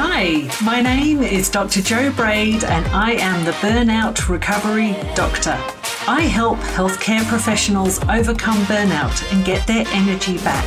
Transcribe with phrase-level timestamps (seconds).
[0.00, 1.82] Hi, my name is Dr.
[1.82, 5.58] Jo Braid, and I am the Burnout Recovery Doctor.
[6.06, 10.64] I help healthcare professionals overcome burnout and get their energy back.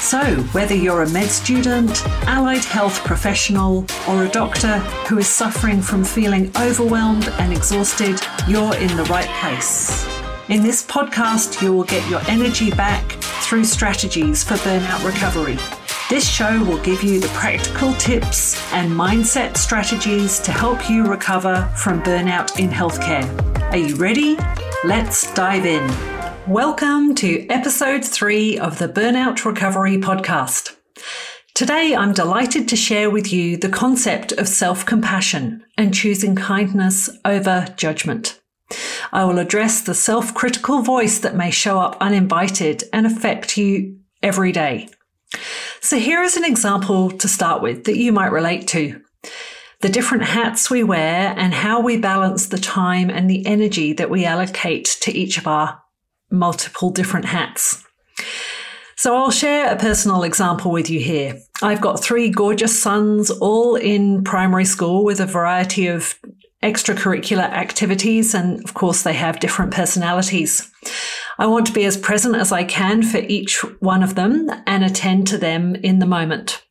[0.00, 0.18] So,
[0.50, 6.02] whether you're a med student, allied health professional, or a doctor who is suffering from
[6.02, 10.04] feeling overwhelmed and exhausted, you're in the right place.
[10.48, 13.12] In this podcast, you will get your energy back
[13.44, 15.85] through strategies for burnout recovery.
[16.08, 21.68] This show will give you the practical tips and mindset strategies to help you recover
[21.74, 23.26] from burnout in healthcare.
[23.72, 24.38] Are you ready?
[24.84, 25.84] Let's dive in.
[26.46, 30.76] Welcome to episode three of the Burnout Recovery Podcast.
[31.54, 37.10] Today, I'm delighted to share with you the concept of self compassion and choosing kindness
[37.24, 38.40] over judgment.
[39.12, 43.98] I will address the self critical voice that may show up uninvited and affect you
[44.22, 44.88] every day.
[45.86, 49.00] So here is an example to start with that you might relate to.
[49.82, 54.10] The different hats we wear and how we balance the time and the energy that
[54.10, 55.80] we allocate to each of our
[56.28, 57.84] multiple different hats.
[58.96, 61.38] So I'll share a personal example with you here.
[61.62, 66.16] I've got three gorgeous sons, all in primary school with a variety of
[66.64, 70.68] extracurricular activities, and of course, they have different personalities.
[71.38, 74.82] I want to be as present as I can for each one of them and
[74.82, 76.62] attend to them in the moment.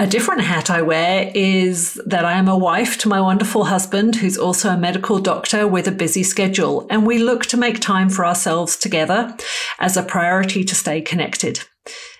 [0.00, 4.14] A different hat I wear is that I am a wife to my wonderful husband,
[4.16, 8.08] who's also a medical doctor with a busy schedule, and we look to make time
[8.08, 9.36] for ourselves together
[9.80, 11.64] as a priority to stay connected.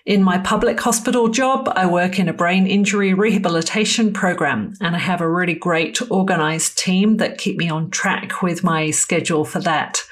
[0.07, 4.99] In my public hospital job, I work in a brain injury rehabilitation program, and I
[4.99, 9.61] have a really great organized team that keep me on track with my schedule for
[9.61, 10.03] that.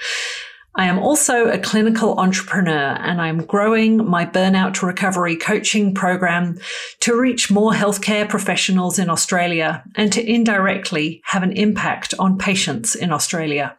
[0.78, 6.58] I am also a clinical entrepreneur and I'm growing my burnout recovery coaching program
[7.00, 12.94] to reach more healthcare professionals in Australia and to indirectly have an impact on patients
[12.94, 13.78] in Australia.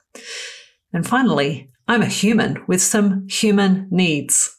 [0.91, 4.57] And finally, I'm a human with some human needs.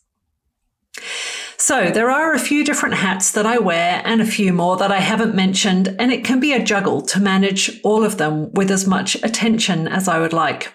[1.57, 4.93] So there are a few different hats that I wear and a few more that
[4.93, 8.71] I haven't mentioned, and it can be a juggle to manage all of them with
[8.71, 10.73] as much attention as I would like.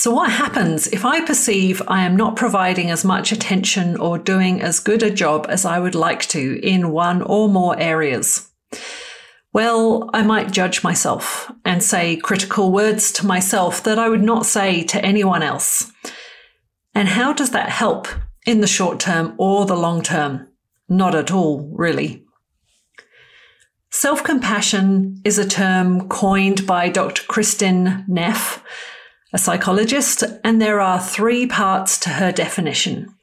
[0.00, 4.62] So, what happens if I perceive I am not providing as much attention or doing
[4.62, 8.50] as good a job as I would like to in one or more areas?
[9.52, 14.46] Well, I might judge myself and say critical words to myself that I would not
[14.46, 15.92] say to anyone else.
[16.94, 18.08] And how does that help
[18.46, 20.48] in the short term or the long term?
[20.88, 22.24] Not at all, really.
[23.90, 27.24] Self compassion is a term coined by Dr.
[27.24, 28.64] Kristin Neff
[29.32, 33.14] a psychologist, and there are three parts to her definition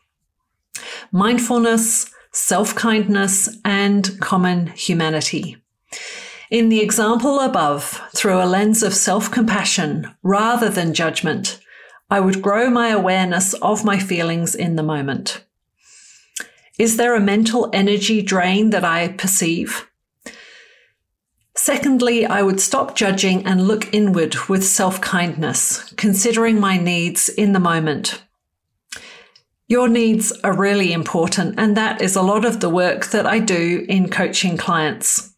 [1.12, 5.58] mindfulness, self kindness, and common humanity.
[6.50, 11.60] In the example above, through a lens of self compassion rather than judgment,
[12.10, 15.44] I would grow my awareness of my feelings in the moment.
[16.80, 19.90] Is there a mental energy drain that I perceive?
[21.68, 27.52] Secondly, I would stop judging and look inward with self kindness, considering my needs in
[27.52, 28.24] the moment.
[29.68, 33.40] Your needs are really important, and that is a lot of the work that I
[33.40, 35.36] do in coaching clients.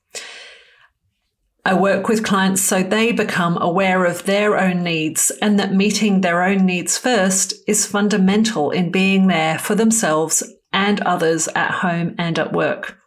[1.66, 6.22] I work with clients so they become aware of their own needs and that meeting
[6.22, 12.14] their own needs first is fundamental in being there for themselves and others at home
[12.20, 12.99] and at work.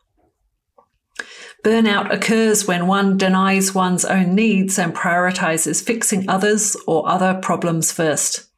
[1.63, 7.93] Burnout occurs when one denies one's own needs and prioritizes fixing others or other problems
[7.93, 8.49] first.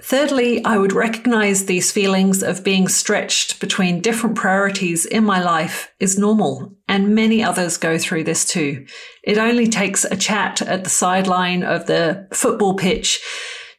[0.00, 5.92] Thirdly, I would recognize these feelings of being stretched between different priorities in my life
[6.00, 8.86] is normal, and many others go through this too.
[9.22, 13.20] It only takes a chat at the sideline of the football pitch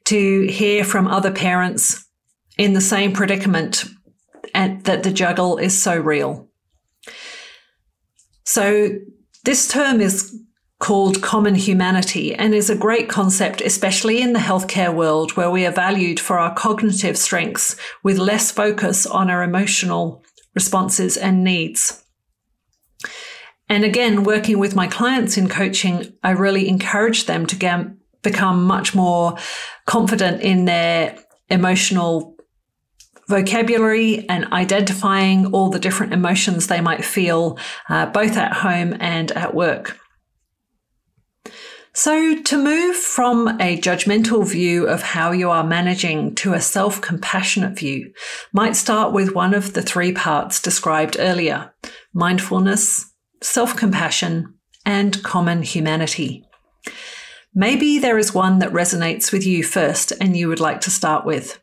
[0.06, 2.06] to hear from other parents
[2.58, 3.86] in the same predicament
[4.54, 6.49] and that the juggle is so real.
[8.50, 8.98] So
[9.46, 10.36] this term is
[10.80, 15.68] called common humanity and is a great concept, especially in the healthcare world where we
[15.68, 20.24] are valued for our cognitive strengths with less focus on our emotional
[20.56, 22.04] responses and needs.
[23.69, 27.86] And again, working with my clients in coaching, I really encourage them to get,
[28.24, 29.38] become much more
[29.86, 31.19] confident in their
[31.51, 32.36] emotional
[33.30, 39.31] vocabulary and identifying all the different emotions they might feel, uh, both at home and
[39.34, 39.98] at work.
[41.94, 47.02] So, to move from a judgmental view of how you are managing to a self
[47.02, 48.14] compassionate view
[48.52, 51.74] might start with one of the three parts described earlier
[52.14, 53.12] mindfulness,
[53.42, 54.56] self compassion,
[54.86, 56.46] and common humanity.
[57.54, 61.25] Maybe there is one that resonates with you first and you would like to start
[61.25, 61.60] with.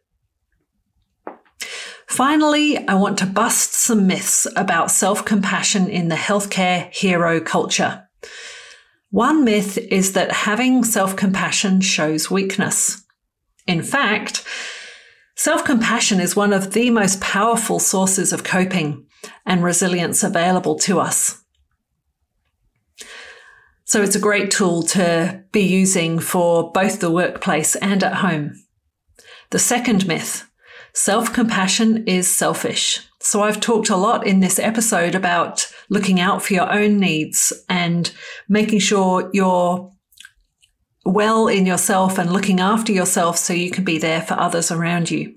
[2.09, 8.09] Finally, I want to bust some myths about self compassion in the healthcare hero culture.
[9.11, 13.05] One myth is that having self compassion shows weakness.
[13.67, 14.45] In fact,
[15.35, 19.07] self compassion is one of the most powerful sources of coping
[19.45, 21.43] and resilience available to us.
[23.85, 28.53] So it's a great tool to be using for both the workplace and at home.
[29.51, 30.46] The second myth
[30.97, 32.99] self compassion is selfish.
[33.21, 37.53] So I've talked a lot in this episode about looking out for your own needs
[37.69, 38.11] and
[38.49, 39.93] making sure you're
[41.05, 45.11] well in yourself and looking after yourself so you can be there for others around
[45.11, 45.37] you.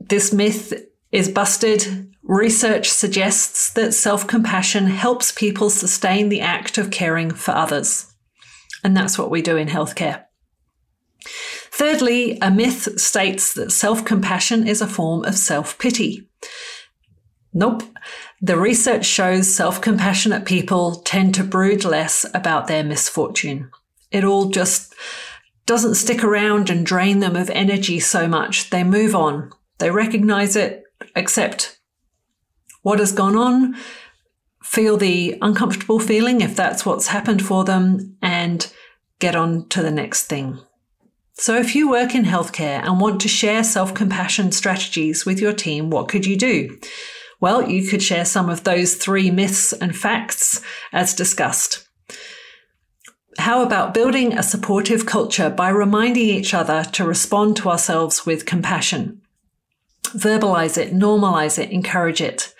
[0.00, 0.72] This myth
[1.12, 2.10] is busted.
[2.22, 8.12] Research suggests that self compassion helps people sustain the act of caring for others.
[8.82, 10.24] And that's what we do in healthcare.
[11.70, 16.28] Thirdly, a myth states that self compassion is a form of self pity.
[17.52, 17.82] Nope.
[18.40, 23.70] The research shows self compassionate people tend to brood less about their misfortune.
[24.10, 24.94] It all just
[25.66, 28.70] doesn't stick around and drain them of energy so much.
[28.70, 29.50] They move on.
[29.78, 30.84] They recognize it,
[31.14, 31.78] accept
[32.82, 33.76] what has gone on,
[34.62, 38.72] feel the uncomfortable feeling if that's what's happened for them, and
[39.18, 40.58] get on to the next thing.
[41.40, 45.52] So, if you work in healthcare and want to share self compassion strategies with your
[45.52, 46.76] team, what could you do?
[47.40, 50.60] Well, you could share some of those three myths and facts
[50.92, 51.86] as discussed.
[53.38, 58.44] How about building a supportive culture by reminding each other to respond to ourselves with
[58.44, 59.22] compassion?
[60.02, 62.52] Verbalize it, normalize it, encourage it.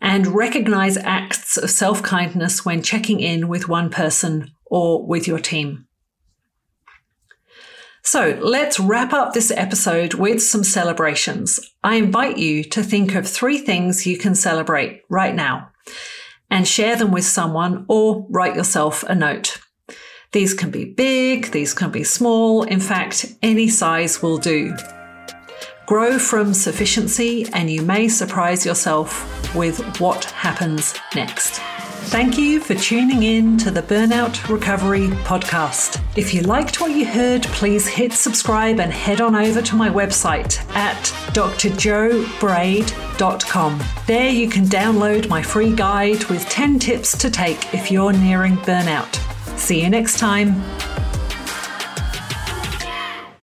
[0.00, 5.38] And recognize acts of self kindness when checking in with one person or with your
[5.38, 5.86] team.
[8.06, 11.58] So let's wrap up this episode with some celebrations.
[11.82, 15.72] I invite you to think of three things you can celebrate right now
[16.48, 19.58] and share them with someone or write yourself a note.
[20.30, 22.62] These can be big, these can be small.
[22.62, 24.76] In fact, any size will do.
[25.86, 31.60] Grow from sufficiency, and you may surprise yourself with what happens next.
[32.06, 36.00] Thank you for tuning in to the Burnout Recovery Podcast.
[36.16, 39.90] If you liked what you heard, please hit subscribe and head on over to my
[39.90, 41.02] website at
[41.34, 43.82] drjobraid.com.
[44.06, 48.56] There you can download my free guide with 10 tips to take if you're nearing
[48.58, 49.16] burnout.
[49.58, 50.62] See you next time.